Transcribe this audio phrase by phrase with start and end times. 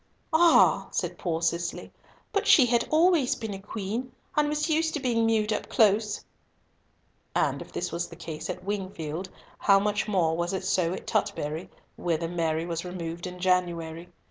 [0.33, 1.91] "Ah!" said poor Cicely,
[2.33, 6.25] "but she had always been a queen, and was used to being mewed up close!"
[7.35, 9.29] And if this was the case at Wingfield,
[9.59, 14.09] how much more was it so at Tutbury, whither Mary was removed in January.